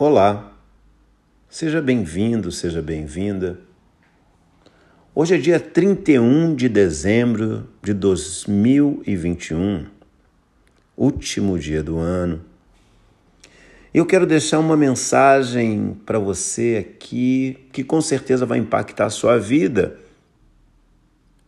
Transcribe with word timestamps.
Olá, 0.00 0.52
seja 1.48 1.82
bem-vindo, 1.82 2.52
seja 2.52 2.80
bem-vinda. 2.80 3.58
Hoje 5.12 5.34
é 5.34 5.38
dia 5.38 5.58
31 5.58 6.54
de 6.54 6.68
dezembro 6.68 7.68
de 7.82 7.92
2021, 7.92 9.86
último 10.96 11.58
dia 11.58 11.82
do 11.82 11.98
ano. 11.98 12.44
Eu 13.92 14.06
quero 14.06 14.24
deixar 14.24 14.60
uma 14.60 14.76
mensagem 14.76 15.96
para 16.06 16.20
você 16.20 16.86
aqui 16.88 17.66
que 17.72 17.82
com 17.82 18.00
certeza 18.00 18.46
vai 18.46 18.58
impactar 18.58 19.06
a 19.06 19.10
sua 19.10 19.36
vida. 19.36 19.98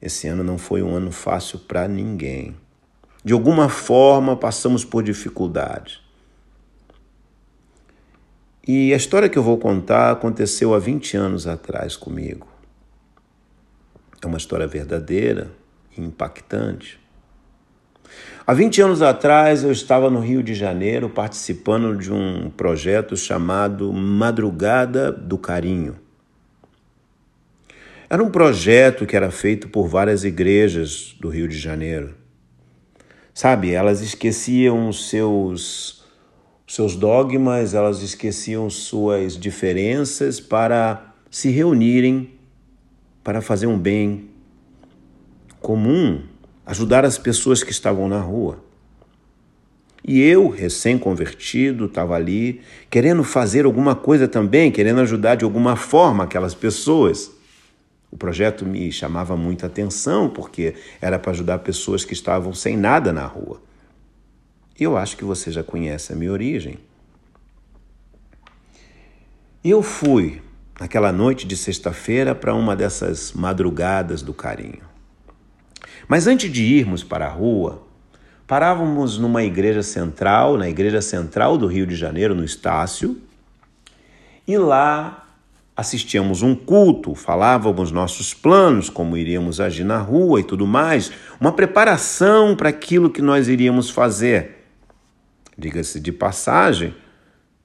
Esse 0.02 0.26
ano 0.26 0.42
não 0.42 0.58
foi 0.58 0.82
um 0.82 0.92
ano 0.92 1.12
fácil 1.12 1.60
para 1.60 1.86
ninguém. 1.86 2.56
De 3.24 3.32
alguma 3.32 3.68
forma 3.68 4.36
passamos 4.36 4.84
por 4.84 5.04
dificuldades. 5.04 6.09
E 8.66 8.92
a 8.92 8.96
história 8.96 9.28
que 9.28 9.38
eu 9.38 9.42
vou 9.42 9.58
contar 9.58 10.10
aconteceu 10.10 10.74
há 10.74 10.78
20 10.78 11.16
anos 11.16 11.46
atrás 11.46 11.96
comigo. 11.96 12.46
É 14.22 14.26
uma 14.26 14.36
história 14.36 14.66
verdadeira 14.66 15.50
e 15.96 16.00
impactante. 16.02 17.00
Há 18.46 18.52
20 18.52 18.82
anos 18.82 19.02
atrás 19.02 19.64
eu 19.64 19.72
estava 19.72 20.10
no 20.10 20.20
Rio 20.20 20.42
de 20.42 20.54
Janeiro 20.54 21.08
participando 21.08 21.96
de 21.96 22.12
um 22.12 22.50
projeto 22.50 23.16
chamado 23.16 23.92
Madrugada 23.92 25.10
do 25.10 25.38
Carinho. 25.38 25.96
Era 28.10 28.22
um 28.22 28.30
projeto 28.30 29.06
que 29.06 29.16
era 29.16 29.30
feito 29.30 29.68
por 29.68 29.86
várias 29.86 30.24
igrejas 30.24 31.16
do 31.20 31.28
Rio 31.28 31.46
de 31.46 31.56
Janeiro. 31.56 32.14
Sabe, 33.32 33.70
elas 33.70 34.02
esqueciam 34.02 34.88
os 34.88 35.08
seus 35.08 35.99
seus 36.70 36.94
dogmas, 36.94 37.74
elas 37.74 38.00
esqueciam 38.00 38.70
suas 38.70 39.36
diferenças 39.36 40.38
para 40.38 41.12
se 41.28 41.50
reunirem 41.50 42.30
para 43.24 43.40
fazer 43.40 43.66
um 43.66 43.76
bem 43.76 44.28
comum, 45.60 46.22
ajudar 46.64 47.04
as 47.04 47.18
pessoas 47.18 47.64
que 47.64 47.72
estavam 47.72 48.08
na 48.08 48.20
rua. 48.20 48.62
E 50.06 50.20
eu, 50.20 50.48
recém-convertido, 50.48 51.86
estava 51.86 52.14
ali 52.14 52.60
querendo 52.88 53.24
fazer 53.24 53.64
alguma 53.64 53.96
coisa 53.96 54.28
também, 54.28 54.70
querendo 54.70 55.00
ajudar 55.00 55.34
de 55.34 55.44
alguma 55.44 55.74
forma 55.74 56.22
aquelas 56.22 56.54
pessoas. 56.54 57.32
O 58.12 58.16
projeto 58.16 58.64
me 58.64 58.92
chamava 58.92 59.36
muita 59.36 59.66
atenção 59.66 60.30
porque 60.30 60.74
era 61.00 61.18
para 61.18 61.32
ajudar 61.32 61.58
pessoas 61.58 62.04
que 62.04 62.12
estavam 62.12 62.54
sem 62.54 62.76
nada 62.76 63.12
na 63.12 63.26
rua. 63.26 63.60
Eu 64.80 64.96
acho 64.96 65.14
que 65.14 65.24
você 65.24 65.52
já 65.52 65.62
conhece 65.62 66.10
a 66.10 66.16
minha 66.16 66.32
origem. 66.32 66.78
Eu 69.62 69.82
fui 69.82 70.40
naquela 70.80 71.12
noite 71.12 71.46
de 71.46 71.54
sexta-feira 71.54 72.34
para 72.34 72.54
uma 72.54 72.74
dessas 72.74 73.34
madrugadas 73.34 74.22
do 74.22 74.32
carinho. 74.32 74.80
Mas 76.08 76.26
antes 76.26 76.50
de 76.50 76.64
irmos 76.64 77.04
para 77.04 77.26
a 77.26 77.28
rua, 77.28 77.82
parávamos 78.46 79.18
numa 79.18 79.44
igreja 79.44 79.82
central, 79.82 80.56
na 80.56 80.66
igreja 80.66 81.02
central 81.02 81.58
do 81.58 81.66
Rio 81.66 81.86
de 81.86 81.94
Janeiro, 81.94 82.34
no 82.34 82.42
Estácio, 82.42 83.20
e 84.48 84.56
lá 84.56 85.28
assistíamos 85.76 86.40
um 86.40 86.54
culto, 86.54 87.14
falávamos 87.14 87.92
nossos 87.92 88.32
planos, 88.32 88.88
como 88.88 89.14
iríamos 89.14 89.60
agir 89.60 89.84
na 89.84 89.98
rua 89.98 90.40
e 90.40 90.42
tudo 90.42 90.66
mais, 90.66 91.12
uma 91.38 91.52
preparação 91.52 92.56
para 92.56 92.70
aquilo 92.70 93.10
que 93.10 93.20
nós 93.20 93.46
iríamos 93.46 93.90
fazer. 93.90 94.59
Diga-se 95.60 96.00
de 96.00 96.10
passagem, 96.10 96.94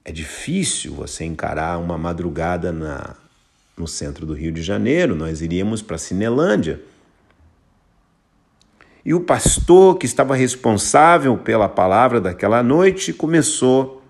é 0.04 0.12
difícil 0.12 0.92
você 0.92 1.24
encarar 1.24 1.78
uma 1.78 1.96
madrugada 1.96 2.70
na, 2.70 3.16
no 3.74 3.88
centro 3.88 4.26
do 4.26 4.34
Rio 4.34 4.52
de 4.52 4.60
Janeiro. 4.60 5.16
Nós 5.16 5.40
iríamos 5.40 5.80
para 5.80 5.96
Cinelândia. 5.96 6.78
E 9.02 9.14
o 9.14 9.20
pastor 9.20 9.96
que 9.96 10.04
estava 10.04 10.36
responsável 10.36 11.38
pela 11.38 11.70
palavra 11.70 12.20
daquela 12.20 12.62
noite 12.62 13.14
começou 13.14 14.02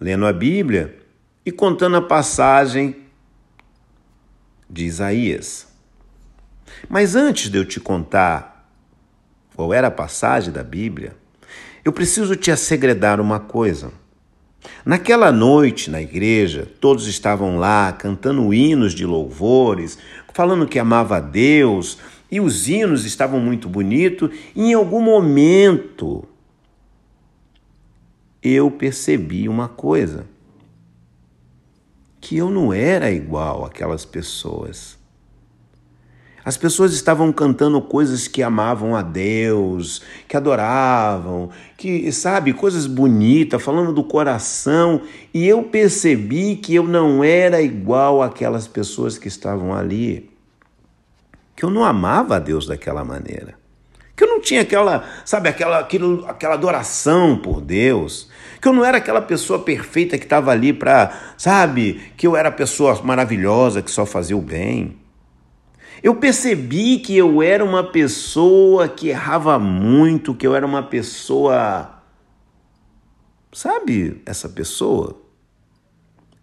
lendo 0.00 0.24
a 0.24 0.32
Bíblia 0.32 0.96
e 1.44 1.52
contando 1.52 1.98
a 1.98 2.02
passagem 2.02 2.96
de 4.70 4.86
Isaías. 4.86 5.68
Mas 6.88 7.14
antes 7.14 7.50
de 7.50 7.58
eu 7.58 7.66
te 7.66 7.78
contar 7.78 8.66
qual 9.54 9.74
era 9.74 9.88
a 9.88 9.90
passagem 9.90 10.50
da 10.50 10.64
Bíblia, 10.64 11.14
eu 11.86 11.92
preciso 11.92 12.34
te 12.34 12.50
assegredar 12.50 13.20
uma 13.20 13.38
coisa. 13.38 13.92
Naquela 14.84 15.30
noite 15.30 15.88
na 15.88 16.02
igreja, 16.02 16.68
todos 16.80 17.06
estavam 17.06 17.58
lá 17.58 17.92
cantando 17.92 18.52
hinos 18.52 18.92
de 18.92 19.06
louvores, 19.06 19.96
falando 20.34 20.66
que 20.66 20.80
amava 20.80 21.18
a 21.18 21.20
Deus, 21.20 21.98
e 22.28 22.40
os 22.40 22.68
hinos 22.68 23.04
estavam 23.04 23.38
muito 23.38 23.68
bonitos, 23.68 24.30
e 24.56 24.62
em 24.62 24.74
algum 24.74 25.00
momento 25.00 26.24
eu 28.42 28.68
percebi 28.68 29.48
uma 29.48 29.68
coisa: 29.68 30.26
que 32.20 32.36
eu 32.36 32.50
não 32.50 32.72
era 32.72 33.12
igual 33.12 33.64
àquelas 33.64 34.04
pessoas. 34.04 34.98
As 36.46 36.56
pessoas 36.56 36.92
estavam 36.92 37.32
cantando 37.32 37.82
coisas 37.82 38.28
que 38.28 38.40
amavam 38.40 38.94
a 38.94 39.02
Deus, 39.02 40.00
que 40.28 40.36
adoravam, 40.36 41.50
que, 41.76 42.12
sabe, 42.12 42.52
coisas 42.52 42.86
bonitas, 42.86 43.60
falando 43.60 43.92
do 43.92 44.04
coração, 44.04 45.02
e 45.34 45.44
eu 45.44 45.64
percebi 45.64 46.54
que 46.54 46.72
eu 46.72 46.84
não 46.84 47.24
era 47.24 47.60
igual 47.60 48.22
àquelas 48.22 48.68
pessoas 48.68 49.18
que 49.18 49.26
estavam 49.26 49.74
ali. 49.74 50.30
Que 51.56 51.64
eu 51.64 51.70
não 51.70 51.82
amava 51.82 52.36
a 52.36 52.38
Deus 52.38 52.64
daquela 52.64 53.04
maneira. 53.04 53.54
Que 54.14 54.22
eu 54.22 54.28
não 54.28 54.40
tinha 54.40 54.60
aquela, 54.60 55.04
sabe, 55.24 55.48
aquela, 55.48 55.80
aquilo, 55.80 56.24
aquela 56.28 56.54
adoração 56.54 57.36
por 57.36 57.60
Deus. 57.60 58.30
Que 58.60 58.68
eu 58.68 58.72
não 58.72 58.84
era 58.84 58.98
aquela 58.98 59.20
pessoa 59.20 59.58
perfeita 59.58 60.16
que 60.16 60.26
estava 60.26 60.52
ali 60.52 60.72
para, 60.72 61.12
sabe, 61.36 62.12
que 62.16 62.24
eu 62.24 62.36
era 62.36 62.50
a 62.50 62.52
pessoa 62.52 63.02
maravilhosa 63.02 63.82
que 63.82 63.90
só 63.90 64.06
fazia 64.06 64.36
o 64.36 64.40
bem. 64.40 65.04
Eu 66.02 66.14
percebi 66.16 66.98
que 66.98 67.16
eu 67.16 67.42
era 67.42 67.64
uma 67.64 67.82
pessoa 67.82 68.88
que 68.88 69.08
errava 69.08 69.58
muito, 69.58 70.34
que 70.34 70.46
eu 70.46 70.54
era 70.54 70.66
uma 70.66 70.82
pessoa. 70.82 72.02
Sabe 73.52 74.20
essa 74.26 74.48
pessoa? 74.48 75.22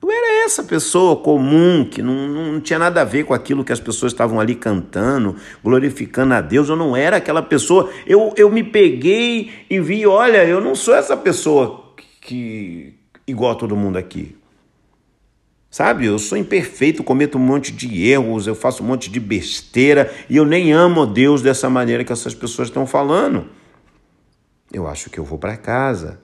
Eu 0.01 0.11
era 0.11 0.43
essa 0.45 0.63
pessoa 0.63 1.15
comum, 1.15 1.87
que 1.89 2.01
não, 2.01 2.27
não 2.27 2.59
tinha 2.59 2.77
nada 2.77 3.01
a 3.01 3.05
ver 3.05 3.23
com 3.23 3.33
aquilo 3.33 3.63
que 3.63 3.71
as 3.71 3.79
pessoas 3.79 4.11
estavam 4.11 4.37
ali 4.37 4.53
cantando, 4.53 5.35
glorificando 5.63 6.33
a 6.33 6.41
Deus. 6.41 6.67
Eu 6.67 6.75
não 6.75 6.97
era 6.97 7.17
aquela 7.17 7.41
pessoa. 7.41 7.89
Eu, 8.05 8.33
eu 8.35 8.51
me 8.51 8.63
peguei 8.63 9.51
e 9.69 9.79
vi: 9.79 10.05
olha, 10.05 10.43
eu 10.45 10.59
não 10.59 10.75
sou 10.75 10.93
essa 10.93 11.15
pessoa 11.15 11.93
que 12.19 12.95
igual 13.25 13.53
a 13.53 13.55
todo 13.55 13.77
mundo 13.77 13.97
aqui. 13.97 14.35
Sabe, 15.73 16.05
eu 16.05 16.19
sou 16.19 16.37
imperfeito, 16.37 17.03
cometo 17.03 17.35
um 17.35 17.41
monte 17.41 17.71
de 17.71 18.07
erros, 18.07 18.45
eu 18.45 18.53
faço 18.53 18.83
um 18.83 18.85
monte 18.85 19.09
de 19.09 19.19
besteira 19.19 20.13
e 20.29 20.37
eu 20.37 20.45
nem 20.45 20.71
amo 20.71 21.03
Deus 21.03 21.41
dessa 21.41 21.67
maneira 21.67 22.03
que 22.03 22.13
essas 22.13 22.35
pessoas 22.35 22.67
estão 22.67 22.85
falando. 22.85 23.49
Eu 24.71 24.87
acho 24.87 25.09
que 25.09 25.19
eu 25.19 25.25
vou 25.25 25.39
para 25.39 25.57
casa. 25.57 26.19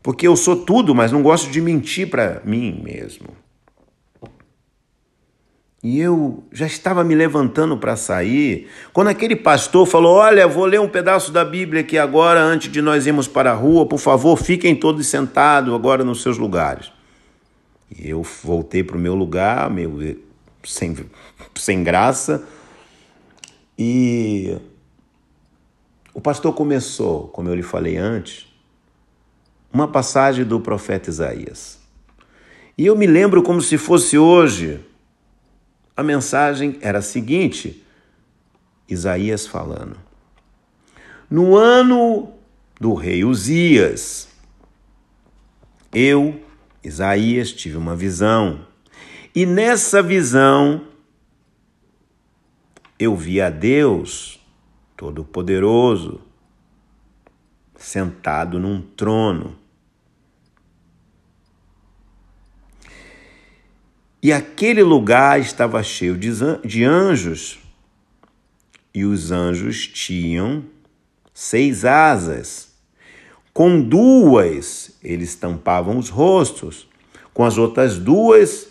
Porque 0.00 0.28
eu 0.28 0.36
sou 0.36 0.54
tudo, 0.54 0.94
mas 0.94 1.10
não 1.10 1.20
gosto 1.20 1.50
de 1.50 1.60
mentir 1.60 2.08
para 2.08 2.40
mim 2.44 2.80
mesmo. 2.80 3.26
E 5.82 5.98
eu 5.98 6.44
já 6.52 6.66
estava 6.66 7.02
me 7.02 7.16
levantando 7.16 7.76
para 7.76 7.96
sair, 7.96 8.68
quando 8.92 9.08
aquele 9.08 9.34
pastor 9.34 9.84
falou: 9.84 10.14
Olha, 10.14 10.46
vou 10.46 10.64
ler 10.64 10.80
um 10.80 10.88
pedaço 10.88 11.32
da 11.32 11.44
Bíblia 11.44 11.80
aqui 11.80 11.98
agora, 11.98 12.40
antes 12.40 12.70
de 12.70 12.80
nós 12.80 13.04
irmos 13.04 13.26
para 13.26 13.50
a 13.50 13.54
rua, 13.54 13.84
por 13.84 13.98
favor, 13.98 14.36
fiquem 14.36 14.76
todos 14.76 15.08
sentados 15.08 15.74
agora 15.74 16.04
nos 16.04 16.22
seus 16.22 16.38
lugares. 16.38 16.94
E 17.90 18.08
eu 18.08 18.22
voltei 18.22 18.82
para 18.82 18.96
o 18.96 19.00
meu 19.00 19.14
lugar, 19.14 19.70
meio 19.70 20.20
sem, 20.64 20.96
sem 21.54 21.84
graça, 21.84 22.46
e 23.78 24.56
o 26.12 26.20
pastor 26.20 26.54
começou, 26.54 27.28
como 27.28 27.48
eu 27.48 27.54
lhe 27.54 27.62
falei 27.62 27.96
antes, 27.96 28.46
uma 29.72 29.86
passagem 29.86 30.44
do 30.44 30.60
profeta 30.60 31.10
Isaías. 31.10 31.78
E 32.78 32.86
eu 32.86 32.96
me 32.96 33.06
lembro 33.06 33.42
como 33.42 33.60
se 33.60 33.76
fosse 33.76 34.16
hoje. 34.18 34.80
A 35.96 36.02
mensagem 36.02 36.78
era 36.80 36.98
a 36.98 37.02
seguinte: 37.02 37.84
Isaías 38.88 39.46
falando. 39.46 39.96
No 41.28 41.56
ano 41.56 42.32
do 42.80 42.94
rei 42.94 43.24
Uzias, 43.24 44.28
eu 45.92 46.40
Isaías, 46.86 47.52
tive 47.52 47.76
uma 47.76 47.96
visão. 47.96 48.64
E 49.34 49.44
nessa 49.44 50.00
visão, 50.00 50.86
eu 52.96 53.16
vi 53.16 53.40
a 53.40 53.50
Deus 53.50 54.38
Todo-Poderoso 54.96 56.20
sentado 57.76 58.60
num 58.60 58.80
trono. 58.80 59.58
E 64.22 64.32
aquele 64.32 64.82
lugar 64.82 65.40
estava 65.40 65.82
cheio 65.82 66.16
de 66.16 66.84
anjos. 66.84 67.58
E 68.94 69.04
os 69.04 69.32
anjos 69.32 69.88
tinham 69.88 70.64
seis 71.34 71.84
asas. 71.84 72.65
Com 73.56 73.80
duas 73.80 74.98
eles 75.02 75.34
tampavam 75.34 75.96
os 75.96 76.10
rostos, 76.10 76.86
com 77.32 77.42
as 77.42 77.56
outras 77.56 77.98
duas 77.98 78.68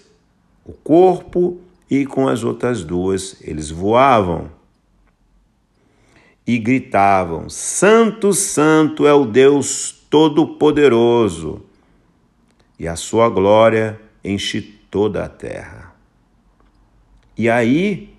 o 0.64 0.74
corpo, 0.74 1.60
e 1.90 2.06
com 2.06 2.28
as 2.28 2.44
outras 2.44 2.84
duas 2.84 3.36
eles 3.42 3.72
voavam. 3.72 4.52
E 6.46 6.60
gritavam: 6.60 7.50
Santo, 7.50 8.32
Santo 8.32 9.08
é 9.08 9.14
o 9.16 9.26
Deus 9.26 9.92
Todo-Poderoso, 10.08 11.64
e 12.78 12.88
a 12.88 12.96
sua 12.96 13.28
glória 13.28 14.00
enche 14.24 14.62
toda 14.92 15.26
a 15.26 15.28
terra. 15.28 15.96
E 17.36 17.50
aí, 17.50 18.14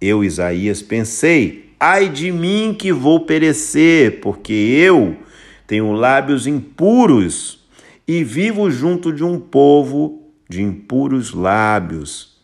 eu, 0.00 0.24
Isaías, 0.24 0.80
pensei: 0.80 1.74
ai 1.78 2.08
de 2.08 2.32
mim 2.32 2.74
que 2.74 2.94
vou 2.94 3.26
perecer, 3.26 4.22
porque 4.22 4.54
eu 4.54 5.27
tenho 5.68 5.92
lábios 5.92 6.46
impuros 6.46 7.68
e 8.06 8.24
vivo 8.24 8.70
junto 8.70 9.12
de 9.12 9.22
um 9.22 9.38
povo 9.38 10.32
de 10.48 10.62
impuros 10.62 11.34
lábios, 11.34 12.38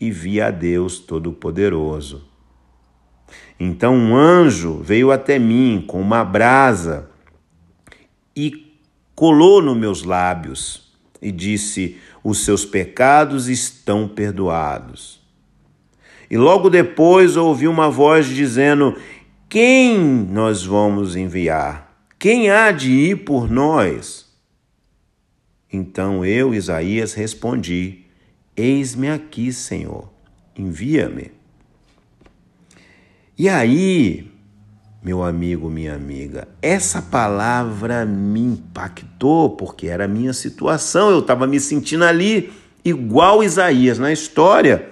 e 0.00 0.08
vi 0.08 0.40
a 0.40 0.52
Deus 0.52 1.00
Todo-Poderoso. 1.00 2.22
Então 3.58 3.96
um 3.96 4.16
anjo 4.16 4.78
veio 4.80 5.10
até 5.10 5.36
mim 5.36 5.82
com 5.84 6.00
uma 6.00 6.24
brasa 6.24 7.10
e 8.36 8.72
colou 9.16 9.60
nos 9.60 9.76
meus 9.76 10.04
lábios 10.04 10.92
e 11.20 11.32
disse: 11.32 11.98
Os 12.22 12.44
seus 12.44 12.64
pecados 12.64 13.48
estão 13.48 14.06
perdoados. 14.06 15.20
E 16.30 16.36
logo 16.36 16.70
depois 16.70 17.36
ouvi 17.36 17.66
uma 17.66 17.90
voz 17.90 18.26
dizendo: 18.26 18.96
Quem 19.48 19.98
nós 19.98 20.64
vamos 20.64 21.16
enviar? 21.16 21.93
Quem 22.24 22.48
há 22.48 22.72
de 22.72 22.90
ir 22.90 23.16
por 23.16 23.50
nós? 23.50 24.24
Então 25.70 26.24
eu, 26.24 26.54
Isaías, 26.54 27.12
respondi: 27.12 28.06
Eis-me 28.56 29.10
aqui, 29.10 29.52
Senhor, 29.52 30.08
envia-me. 30.56 31.32
E 33.36 33.46
aí, 33.46 34.32
meu 35.02 35.22
amigo, 35.22 35.68
minha 35.68 35.94
amiga, 35.94 36.48
essa 36.62 37.02
palavra 37.02 38.06
me 38.06 38.40
impactou 38.40 39.50
porque 39.50 39.88
era 39.88 40.06
a 40.06 40.08
minha 40.08 40.32
situação, 40.32 41.10
eu 41.10 41.18
estava 41.18 41.46
me 41.46 41.60
sentindo 41.60 42.04
ali 42.04 42.50
igual 42.82 43.44
Isaías 43.44 43.98
na 43.98 44.10
história. 44.10 44.88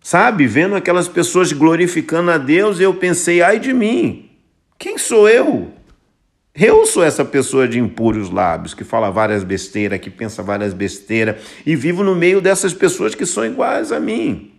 Sabe, 0.00 0.46
vendo 0.46 0.76
aquelas 0.76 1.08
pessoas 1.08 1.52
glorificando 1.52 2.30
a 2.30 2.38
Deus, 2.38 2.78
eu 2.78 2.94
pensei, 2.94 3.42
ai 3.42 3.58
de 3.58 3.74
mim, 3.74 4.30
quem 4.78 4.96
sou 4.96 5.28
eu? 5.28 5.82
Eu 6.56 6.86
sou 6.86 7.02
essa 7.02 7.24
pessoa 7.24 7.66
de 7.66 7.80
impuros 7.80 8.30
lábios, 8.30 8.74
que 8.74 8.84
fala 8.84 9.10
várias 9.10 9.42
besteiras, 9.42 9.98
que 9.98 10.08
pensa 10.08 10.40
várias 10.40 10.72
besteiras, 10.72 11.42
e 11.66 11.74
vivo 11.74 12.04
no 12.04 12.14
meio 12.14 12.40
dessas 12.40 12.72
pessoas 12.72 13.12
que 13.12 13.26
são 13.26 13.44
iguais 13.44 13.90
a 13.90 13.98
mim. 13.98 14.52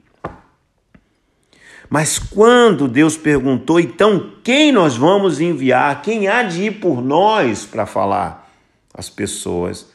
Mas 1.90 2.20
quando 2.20 2.90
Deus 2.90 3.16
perguntou, 3.16 3.80
então 3.80 4.34
quem 4.44 4.74
nós 4.74 4.98
vamos 4.98 5.40
enviar? 5.40 6.02
Quem 6.02 6.28
há 6.28 6.44
de 6.44 6.64
ir 6.64 6.80
por 6.82 7.02
nós 7.02 7.64
para 7.64 7.86
falar? 7.86 8.52
As 8.94 9.10
pessoas. 9.10 9.88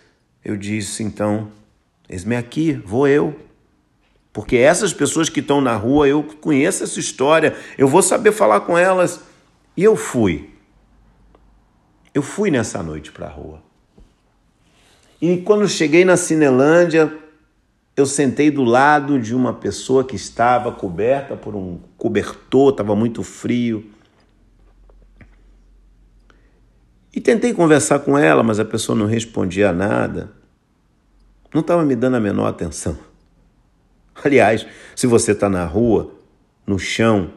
Eu 0.42 0.56
disse, 0.56 1.02
então, 1.02 1.50
eis-me 2.08 2.34
aqui, 2.34 2.72
vou 2.82 3.06
eu. 3.06 3.38
Porque 4.32 4.56
essas 4.56 4.94
pessoas 4.94 5.28
que 5.28 5.40
estão 5.40 5.60
na 5.60 5.76
rua, 5.76 6.08
eu 6.08 6.22
conheço 6.40 6.82
essa 6.82 6.98
história, 6.98 7.54
eu 7.76 7.86
vou 7.86 8.00
saber 8.00 8.32
falar 8.32 8.60
com 8.60 8.78
elas. 8.78 9.20
E 9.76 9.84
eu 9.84 9.96
fui. 9.96 10.48
Eu 12.12 12.22
fui 12.22 12.50
nessa 12.50 12.82
noite 12.82 13.12
para 13.12 13.26
a 13.26 13.30
rua. 13.30 13.62
E 15.20 15.36
quando 15.38 15.68
cheguei 15.68 16.04
na 16.04 16.16
Cinelândia, 16.16 17.12
eu 17.96 18.06
sentei 18.06 18.50
do 18.50 18.64
lado 18.64 19.20
de 19.20 19.34
uma 19.34 19.52
pessoa 19.52 20.02
que 20.02 20.16
estava 20.16 20.72
coberta 20.72 21.36
por 21.36 21.54
um 21.54 21.78
cobertor, 21.98 22.70
estava 22.70 22.96
muito 22.96 23.22
frio. 23.22 23.90
E 27.14 27.20
tentei 27.20 27.52
conversar 27.52 27.98
com 28.00 28.16
ela, 28.16 28.42
mas 28.42 28.58
a 28.58 28.64
pessoa 28.64 28.96
não 28.96 29.06
respondia 29.06 29.72
nada. 29.72 30.32
Não 31.52 31.60
estava 31.60 31.84
me 31.84 31.94
dando 31.94 32.16
a 32.16 32.20
menor 32.20 32.46
atenção. 32.46 32.96
Aliás, 34.24 34.66
se 34.96 35.06
você 35.06 35.32
está 35.32 35.48
na 35.48 35.64
rua, 35.64 36.14
no 36.66 36.78
chão, 36.78 37.32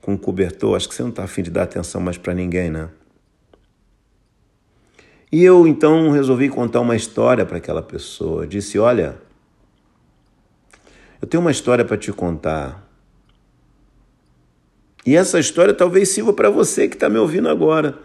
com 0.00 0.12
um 0.12 0.16
cobertor, 0.16 0.76
acho 0.76 0.88
que 0.88 0.94
você 0.94 1.02
não 1.02 1.10
está 1.10 1.24
afim 1.24 1.42
de 1.42 1.50
dar 1.50 1.64
atenção 1.64 2.00
mais 2.00 2.16
para 2.16 2.34
ninguém, 2.34 2.70
né? 2.70 2.90
E 5.36 5.44
eu 5.44 5.66
então 5.66 6.10
resolvi 6.12 6.48
contar 6.48 6.80
uma 6.80 6.96
história 6.96 7.44
para 7.44 7.58
aquela 7.58 7.82
pessoa. 7.82 8.46
disse: 8.46 8.78
Olha, 8.78 9.18
eu 11.20 11.28
tenho 11.28 11.42
uma 11.42 11.50
história 11.50 11.84
para 11.84 11.98
te 11.98 12.10
contar. 12.10 12.88
E 15.04 15.14
essa 15.14 15.38
história 15.38 15.74
talvez 15.74 16.08
sirva 16.08 16.32
para 16.32 16.48
você 16.48 16.88
que 16.88 16.96
está 16.96 17.10
me 17.10 17.18
ouvindo 17.18 17.50
agora. 17.50 17.98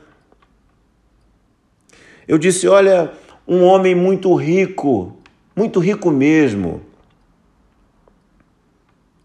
Eu 2.27 2.37
disse: 2.37 2.67
Olha, 2.67 3.13
um 3.47 3.63
homem 3.63 3.95
muito 3.95 4.35
rico, 4.35 5.17
muito 5.55 5.79
rico 5.79 6.11
mesmo, 6.11 6.81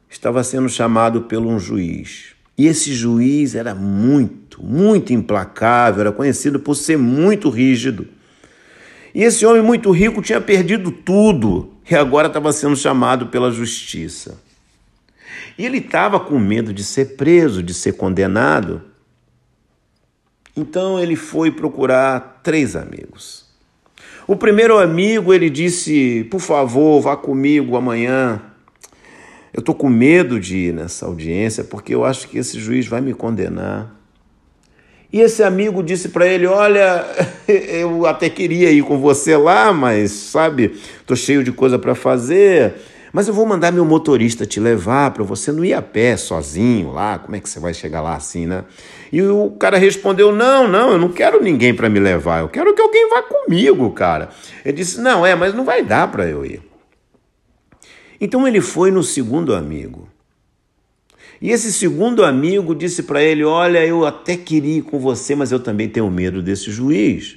estava 0.08 0.44
sendo 0.44 0.68
chamado 0.68 1.22
pelo 1.22 1.48
um 1.48 1.58
juiz. 1.58 2.35
E 2.58 2.66
esse 2.66 2.94
juiz 2.94 3.54
era 3.54 3.74
muito, 3.74 4.62
muito 4.62 5.12
implacável, 5.12 6.00
era 6.02 6.12
conhecido 6.12 6.58
por 6.58 6.74
ser 6.74 6.96
muito 6.96 7.50
rígido. 7.50 8.08
E 9.14 9.22
esse 9.22 9.44
homem 9.44 9.62
muito 9.62 9.90
rico 9.90 10.22
tinha 10.22 10.40
perdido 10.40 10.90
tudo 10.90 11.72
e 11.90 11.94
agora 11.94 12.28
estava 12.28 12.52
sendo 12.52 12.76
chamado 12.76 13.26
pela 13.26 13.50
justiça. 13.50 14.40
E 15.58 15.64
ele 15.64 15.78
estava 15.78 16.18
com 16.18 16.38
medo 16.38 16.72
de 16.72 16.82
ser 16.82 17.16
preso, 17.16 17.62
de 17.62 17.74
ser 17.74 17.92
condenado. 17.92 18.82
Então 20.56 20.98
ele 20.98 21.16
foi 21.16 21.50
procurar 21.50 22.40
três 22.42 22.74
amigos. 22.74 23.44
O 24.26 24.34
primeiro 24.34 24.78
amigo 24.78 25.32
ele 25.32 25.48
disse: 25.50 26.24
Por 26.30 26.40
favor, 26.40 27.00
vá 27.00 27.16
comigo 27.16 27.76
amanhã 27.76 28.42
eu 29.56 29.60
estou 29.60 29.74
com 29.74 29.88
medo 29.88 30.38
de 30.38 30.68
ir 30.68 30.74
nessa 30.74 31.06
audiência 31.06 31.64
porque 31.64 31.94
eu 31.94 32.04
acho 32.04 32.28
que 32.28 32.36
esse 32.36 32.60
juiz 32.60 32.86
vai 32.86 33.00
me 33.00 33.14
condenar. 33.14 33.96
E 35.10 35.20
esse 35.20 35.42
amigo 35.42 35.82
disse 35.82 36.10
para 36.10 36.26
ele: 36.26 36.46
Olha, 36.46 37.06
eu 37.48 38.04
até 38.04 38.28
queria 38.28 38.70
ir 38.70 38.82
com 38.82 38.98
você 38.98 39.34
lá, 39.34 39.72
mas 39.72 40.12
sabe, 40.12 40.76
estou 41.00 41.16
cheio 41.16 41.42
de 41.42 41.52
coisa 41.52 41.78
para 41.78 41.94
fazer. 41.94 42.74
Mas 43.14 43.28
eu 43.28 43.32
vou 43.32 43.46
mandar 43.46 43.72
meu 43.72 43.86
motorista 43.86 44.44
te 44.44 44.60
levar 44.60 45.12
para 45.12 45.24
você 45.24 45.50
não 45.50 45.64
ir 45.64 45.72
a 45.72 45.80
pé 45.80 46.18
sozinho 46.18 46.92
lá. 46.92 47.18
Como 47.18 47.34
é 47.34 47.40
que 47.40 47.48
você 47.48 47.58
vai 47.58 47.72
chegar 47.72 48.02
lá 48.02 48.14
assim, 48.14 48.44
né? 48.44 48.64
E 49.10 49.22
o 49.22 49.52
cara 49.52 49.78
respondeu: 49.78 50.32
Não, 50.32 50.68
não, 50.68 50.90
eu 50.90 50.98
não 50.98 51.08
quero 51.08 51.42
ninguém 51.42 51.72
para 51.72 51.88
me 51.88 51.98
levar. 51.98 52.40
Eu 52.40 52.48
quero 52.50 52.74
que 52.74 52.82
alguém 52.82 53.08
vá 53.08 53.22
comigo, 53.22 53.90
cara. 53.92 54.28
Ele 54.62 54.76
disse: 54.76 55.00
Não, 55.00 55.24
é, 55.24 55.34
mas 55.34 55.54
não 55.54 55.64
vai 55.64 55.82
dar 55.82 56.12
para 56.12 56.28
eu 56.28 56.44
ir. 56.44 56.75
Então 58.20 58.46
ele 58.46 58.60
foi 58.60 58.90
no 58.90 59.02
segundo 59.02 59.54
amigo. 59.54 60.08
E 61.40 61.50
esse 61.50 61.72
segundo 61.72 62.24
amigo 62.24 62.74
disse 62.74 63.02
para 63.02 63.22
ele: 63.22 63.44
Olha, 63.44 63.84
eu 63.84 64.06
até 64.06 64.36
queria 64.36 64.78
ir 64.78 64.82
com 64.82 64.98
você, 64.98 65.34
mas 65.34 65.52
eu 65.52 65.60
também 65.60 65.88
tenho 65.88 66.10
medo 66.10 66.42
desse 66.42 66.70
juiz. 66.70 67.36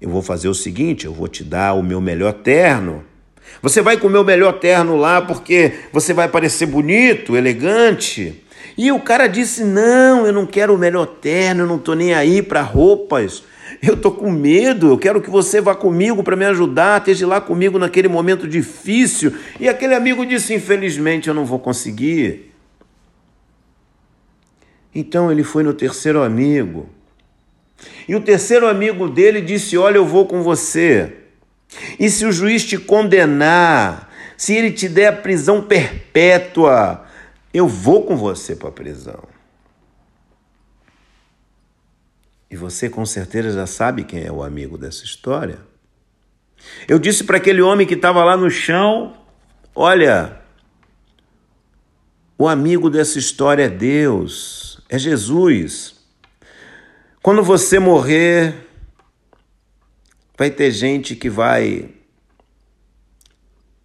Eu 0.00 0.08
vou 0.08 0.22
fazer 0.22 0.48
o 0.48 0.54
seguinte: 0.54 1.04
eu 1.04 1.12
vou 1.12 1.28
te 1.28 1.44
dar 1.44 1.74
o 1.74 1.82
meu 1.82 2.00
melhor 2.00 2.32
terno. 2.32 3.04
Você 3.60 3.82
vai 3.82 3.96
com 3.96 4.06
o 4.06 4.10
meu 4.10 4.24
melhor 4.24 4.58
terno 4.58 4.96
lá 4.96 5.20
porque 5.20 5.72
você 5.92 6.14
vai 6.14 6.28
parecer 6.28 6.66
bonito, 6.66 7.36
elegante. 7.36 8.42
E 8.78 8.90
o 8.90 9.00
cara 9.00 9.26
disse: 9.26 9.62
Não, 9.62 10.26
eu 10.26 10.32
não 10.32 10.46
quero 10.46 10.74
o 10.74 10.78
melhor 10.78 11.06
terno, 11.06 11.64
eu 11.64 11.66
não 11.66 11.76
estou 11.76 11.94
nem 11.94 12.14
aí 12.14 12.40
para 12.40 12.62
roupas. 12.62 13.42
Eu 13.82 13.94
estou 13.94 14.12
com 14.12 14.30
medo, 14.30 14.88
eu 14.88 14.98
quero 14.98 15.22
que 15.22 15.30
você 15.30 15.60
vá 15.60 15.74
comigo 15.74 16.22
para 16.22 16.36
me 16.36 16.44
ajudar, 16.44 16.98
esteja 16.98 17.26
lá 17.26 17.40
comigo 17.40 17.78
naquele 17.78 18.08
momento 18.08 18.46
difícil. 18.46 19.34
E 19.58 19.68
aquele 19.68 19.94
amigo 19.94 20.26
disse: 20.26 20.52
Infelizmente 20.54 21.28
eu 21.28 21.34
não 21.34 21.46
vou 21.46 21.58
conseguir. 21.58 22.52
Então 24.94 25.32
ele 25.32 25.42
foi 25.42 25.62
no 25.62 25.72
terceiro 25.72 26.22
amigo. 26.22 26.90
E 28.06 28.14
o 28.14 28.20
terceiro 28.20 28.68
amigo 28.68 29.08
dele 29.08 29.40
disse: 29.40 29.78
Olha, 29.78 29.96
eu 29.96 30.04
vou 30.04 30.26
com 30.26 30.42
você. 30.42 31.14
E 31.98 32.10
se 32.10 32.26
o 32.26 32.32
juiz 32.32 32.64
te 32.64 32.76
condenar, 32.76 34.12
se 34.36 34.54
ele 34.54 34.72
te 34.72 34.88
der 34.88 35.06
a 35.06 35.12
prisão 35.12 35.62
perpétua, 35.62 37.06
eu 37.54 37.66
vou 37.66 38.04
com 38.04 38.16
você 38.16 38.54
para 38.54 38.68
a 38.68 38.72
prisão. 38.72 39.29
E 42.50 42.56
você 42.56 42.90
com 42.90 43.06
certeza 43.06 43.52
já 43.52 43.66
sabe 43.66 44.02
quem 44.02 44.24
é 44.24 44.32
o 44.32 44.42
amigo 44.42 44.76
dessa 44.76 45.04
história. 45.04 45.60
Eu 46.88 46.98
disse 46.98 47.22
para 47.22 47.36
aquele 47.36 47.62
homem 47.62 47.86
que 47.86 47.94
estava 47.94 48.24
lá 48.24 48.36
no 48.36 48.50
chão: 48.50 49.16
Olha, 49.74 50.40
o 52.36 52.48
amigo 52.48 52.90
dessa 52.90 53.18
história 53.18 53.64
é 53.64 53.68
Deus, 53.68 54.82
é 54.88 54.98
Jesus. 54.98 55.94
Quando 57.22 57.42
você 57.42 57.78
morrer, 57.78 58.54
vai 60.36 60.50
ter 60.50 60.72
gente 60.72 61.14
que 61.14 61.30
vai 61.30 61.90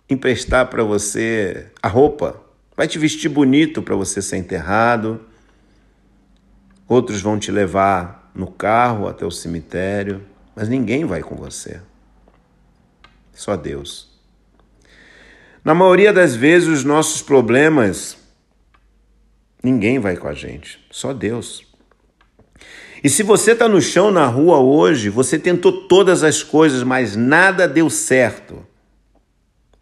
emprestar 0.10 0.68
para 0.70 0.84
você 0.84 1.70
a 1.82 1.88
roupa, 1.88 2.42
vai 2.76 2.88
te 2.88 2.98
vestir 2.98 3.30
bonito 3.30 3.84
para 3.84 3.96
você 3.96 4.22
ser 4.22 4.38
enterrado. 4.38 5.22
Outros 6.88 7.22
vão 7.22 7.38
te 7.38 7.52
levar 7.52 8.25
no 8.36 8.48
carro 8.48 9.08
até 9.08 9.26
o 9.26 9.32
cemitério, 9.32 10.22
mas 10.54 10.68
ninguém 10.68 11.06
vai 11.06 11.22
com 11.22 11.36
você. 11.36 11.80
Só 13.34 13.56
Deus. 13.56 14.14
Na 15.64 15.74
maioria 15.74 16.14
das 16.14 16.36
vezes, 16.36 16.68
os 16.68 16.84
nossos 16.84 17.22
problemas, 17.22 18.18
ninguém 19.64 19.98
vai 19.98 20.18
com 20.18 20.28
a 20.28 20.34
gente, 20.34 20.86
só 20.92 21.14
Deus. 21.14 21.66
E 23.04 23.10
se 23.10 23.24
você 23.24 23.52
está 23.52 23.68
no 23.68 23.82
chão 23.82 24.12
na 24.12 24.26
rua 24.26 24.60
hoje, 24.60 25.10
você 25.10 25.40
tentou 25.40 25.88
todas 25.88 26.24
as 26.24 26.44
coisas, 26.44 26.84
mas 26.84 27.16
nada 27.16 27.68
deu 27.68 27.90
certo. 27.90 28.66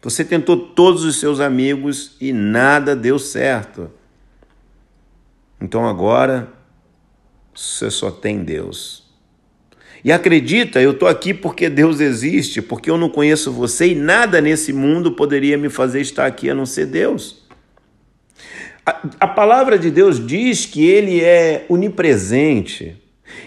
Você 0.02 0.24
tentou 0.24 0.56
todos 0.56 1.04
os 1.04 1.18
seus 1.18 1.40
amigos 1.40 2.16
e 2.20 2.32
nada 2.32 2.94
deu 2.94 3.18
certo. 3.18 3.90
Então 5.60 5.88
agora 5.88 6.52
você 7.54 7.90
só 7.90 8.10
tem 8.10 8.42
Deus. 8.42 9.04
E 10.04 10.12
acredita, 10.12 10.82
eu 10.82 10.90
estou 10.90 11.08
aqui 11.08 11.32
porque 11.32 11.70
Deus 11.70 11.98
existe, 11.98 12.60
porque 12.60 12.90
eu 12.90 12.98
não 12.98 13.08
conheço 13.08 13.50
você 13.50 13.88
e 13.88 13.94
nada 13.94 14.40
nesse 14.40 14.72
mundo 14.72 15.12
poderia 15.12 15.56
me 15.56 15.70
fazer 15.70 16.02
estar 16.02 16.26
aqui 16.26 16.50
a 16.50 16.54
não 16.54 16.66
ser 16.66 16.86
Deus. 16.86 17.42
A, 18.84 19.08
a 19.20 19.26
palavra 19.26 19.78
de 19.78 19.90
Deus 19.90 20.24
diz 20.24 20.66
que 20.66 20.84
Ele 20.84 21.22
é 21.22 21.64
onipresente. 21.70 23.00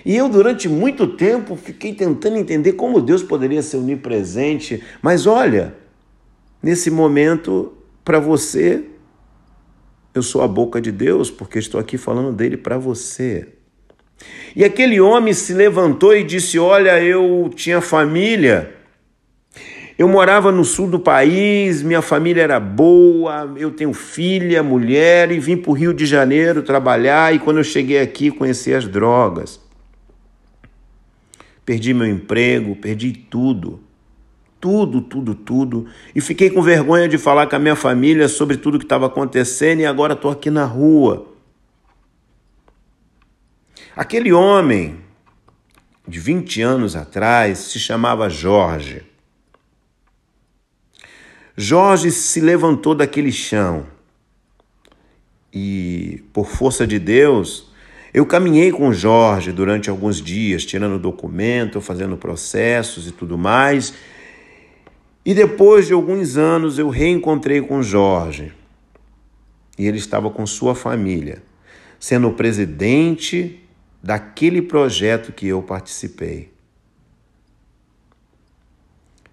E 0.04 0.16
eu, 0.16 0.28
durante 0.28 0.68
muito 0.68 1.06
tempo, 1.06 1.56
fiquei 1.56 1.94
tentando 1.94 2.38
entender 2.38 2.74
como 2.74 3.02
Deus 3.02 3.22
poderia 3.22 3.62
ser 3.62 3.78
onipresente. 3.78 4.84
Mas 5.00 5.28
olha, 5.28 5.76
nesse 6.62 6.90
momento, 6.90 7.78
para 8.04 8.20
você, 8.20 8.84
eu 10.14 10.24
sou 10.24 10.42
a 10.42 10.48
boca 10.48 10.82
de 10.82 10.92
Deus, 10.92 11.30
porque 11.30 11.60
estou 11.60 11.80
aqui 11.80 12.00
falando 12.00 12.34
dele 12.36 12.58
para 12.58 12.80
você. 12.80 13.57
E 14.56 14.64
aquele 14.64 15.00
homem 15.00 15.34
se 15.34 15.54
levantou 15.54 16.16
e 16.16 16.24
disse: 16.24 16.58
Olha, 16.58 17.02
eu 17.02 17.50
tinha 17.56 17.80
família, 17.80 18.74
eu 19.98 20.08
morava 20.08 20.52
no 20.52 20.64
sul 20.64 20.88
do 20.88 21.00
país, 21.00 21.82
minha 21.82 22.04
família 22.04 22.44
era 22.44 22.60
boa, 22.60 23.52
eu 23.58 23.72
tenho 23.72 23.94
filha, 23.94 24.62
mulher, 24.62 25.32
e 25.32 25.40
vim 25.40 25.58
para 25.58 25.72
o 25.72 25.74
Rio 25.74 25.92
de 25.92 26.06
Janeiro 26.06 26.62
trabalhar. 26.62 27.34
E 27.34 27.40
quando 27.40 27.58
eu 27.58 27.64
cheguei 27.64 28.00
aqui, 28.00 28.30
conheci 28.30 28.74
as 28.74 28.88
drogas. 28.88 29.60
Perdi 31.66 31.94
meu 31.94 32.08
emprego, 32.08 32.76
perdi 32.76 33.12
tudo. 33.12 33.80
Tudo, 34.60 35.02
tudo, 35.02 35.34
tudo. 35.34 35.88
E 36.16 36.22
fiquei 36.22 36.50
com 36.50 36.62
vergonha 36.62 37.08
de 37.08 37.18
falar 37.18 37.48
com 37.48 37.56
a 37.56 37.60
minha 37.60 37.76
família 37.76 38.28
sobre 38.28 38.58
tudo 38.58 38.78
que 38.80 38.86
estava 38.86 39.08
acontecendo 39.08 39.80
e 39.82 39.86
agora 39.86 40.14
estou 40.14 40.30
aqui 40.30 40.50
na 40.50 40.64
rua. 40.66 41.37
Aquele 43.98 44.32
homem 44.32 45.00
de 46.08 46.20
20 46.20 46.62
anos 46.62 46.96
atrás 46.96 47.58
se 47.58 47.80
chamava 47.80 48.30
Jorge. 48.30 49.02
Jorge 51.56 52.12
se 52.12 52.40
levantou 52.40 52.94
daquele 52.94 53.32
chão 53.32 53.88
e, 55.52 56.24
por 56.32 56.46
força 56.46 56.86
de 56.86 57.00
Deus, 57.00 57.72
eu 58.14 58.24
caminhei 58.24 58.72
com 58.72 58.94
Jorge 58.94 59.52
durante 59.52 59.90
alguns 59.90 60.22
dias, 60.22 60.64
tirando 60.64 61.00
documento, 61.00 61.82
fazendo 61.82 62.16
processos 62.16 63.08
e 63.08 63.12
tudo 63.12 63.36
mais. 63.36 63.96
E 65.26 65.34
depois 65.34 65.88
de 65.88 65.94
alguns 65.94 66.38
anos 66.38 66.78
eu 66.78 66.90
reencontrei 66.90 67.62
com 67.62 67.82
Jorge. 67.82 68.54
E 69.76 69.88
ele 69.88 69.98
estava 69.98 70.30
com 70.30 70.46
sua 70.46 70.76
família, 70.76 71.42
sendo 72.00 72.28
o 72.28 72.34
presidente 72.36 73.64
daquele 74.08 74.62
projeto 74.62 75.34
que 75.34 75.46
eu 75.48 75.62
participei. 75.62 76.54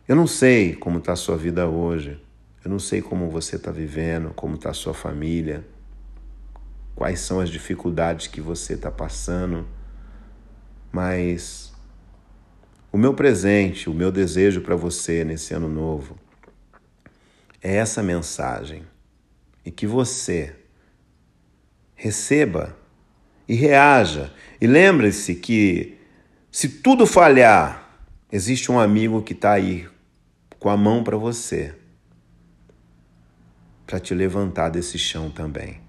Eu 0.09 0.17
não 0.17 0.27
sei 0.27 0.75
como 0.75 0.99
está 0.99 1.13
a 1.13 1.17
sua 1.17 1.37
vida 1.37 1.69
hoje, 1.69 2.21
eu 2.65 2.69
não 2.69 2.81
sei 2.81 3.01
como 3.01 3.31
você 3.31 3.55
está 3.55 3.71
vivendo, 3.71 4.35
como 4.35 4.57
está 4.57 4.71
a 4.71 4.75
sua 4.75 4.93
família, 4.93 5.65
quais 6.97 7.21
são 7.21 7.39
as 7.39 7.51
dificuldades 7.51 8.27
que 8.27 8.41
você 8.41 8.73
está 8.75 8.91
passando, 8.91 9.65
mas 10.91 11.73
o 12.91 12.99
meu 12.99 13.15
presente, 13.15 13.89
o 13.89 13.95
meu 13.95 14.11
desejo 14.11 14.61
para 14.61 14.75
você 14.75 15.23
nesse 15.23 15.55
ano 15.55 15.69
novo 15.69 16.19
é 17.63 17.77
essa 17.77 18.03
mensagem. 18.03 18.83
E 19.65 19.71
que 19.71 19.87
você 19.87 20.57
receba 21.95 22.83
e 23.49 23.55
reaja. 23.55 24.33
E 24.61 24.67
lembre-se 24.67 25.35
que 25.35 25.99
se 26.51 26.69
tudo 26.69 27.07
falhar, 27.07 27.99
existe 28.31 28.71
um 28.71 28.79
amigo 28.79 29.23
que 29.23 29.33
está 29.33 29.53
aí 29.53 29.87
com 30.59 30.71
a 30.71 30.77
mão 30.77 31.05
para 31.05 31.17
você, 31.17 31.75
para 33.87 34.01
te 34.01 34.15
levantar 34.15 34.71
desse 34.71 34.99
chão 34.99 35.31
também. 35.31 35.81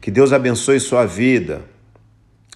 Que 0.00 0.10
Deus 0.10 0.32
abençoe 0.32 0.80
sua 0.80 1.04
vida, 1.04 1.64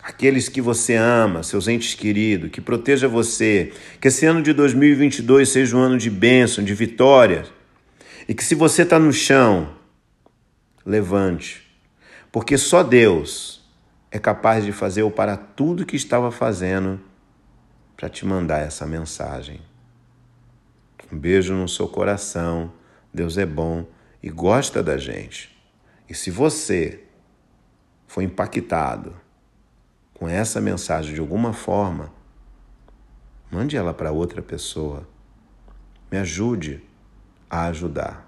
aqueles 0.02 0.48
que 0.48 0.60
você 0.60 0.94
ama, 0.94 1.42
seus 1.42 1.68
entes 1.68 1.94
queridos, 1.94 2.50
que 2.50 2.60
proteja 2.60 3.08
você, 3.08 3.72
que 4.00 4.08
esse 4.08 4.24
ano 4.24 4.42
de 4.42 4.52
2022 4.52 5.48
seja 5.48 5.76
um 5.76 5.80
ano 5.80 5.98
de 5.98 6.08
bênção, 6.08 6.64
de 6.64 6.72
vitória, 6.72 7.44
e 8.28 8.34
que 8.34 8.44
se 8.44 8.54
você 8.54 8.82
está 8.82 8.98
no 8.98 9.12
chão, 9.12 9.74
levante, 10.84 11.62
porque 12.30 12.56
só 12.56 12.82
Deus 12.82 13.57
é 14.10 14.18
capaz 14.18 14.64
de 14.64 14.72
fazer 14.72 15.02
ou 15.02 15.10
para 15.10 15.36
tudo 15.36 15.84
que 15.84 15.96
estava 15.96 16.30
fazendo 16.30 17.00
para 17.96 18.08
te 18.08 18.24
mandar 18.24 18.60
essa 18.60 18.86
mensagem. 18.86 19.60
Um 21.12 21.18
beijo 21.18 21.54
no 21.54 21.68
seu 21.68 21.88
coração. 21.88 22.72
Deus 23.12 23.38
é 23.38 23.46
bom 23.46 23.86
e 24.22 24.30
gosta 24.30 24.82
da 24.82 24.96
gente. 24.98 25.56
E 26.08 26.14
se 26.14 26.30
você 26.30 27.04
foi 28.06 28.24
impactado 28.24 29.14
com 30.14 30.28
essa 30.28 30.60
mensagem 30.60 31.14
de 31.14 31.20
alguma 31.20 31.52
forma, 31.52 32.12
mande 33.50 33.76
ela 33.76 33.94
para 33.94 34.10
outra 34.10 34.42
pessoa. 34.42 35.06
Me 36.10 36.18
ajude 36.18 36.82
a 37.48 37.66
ajudar. 37.66 38.27